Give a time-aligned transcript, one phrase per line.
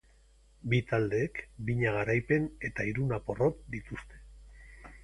[0.71, 4.23] Bi taldeek bina garaipen eta hiruna porrot dituzte.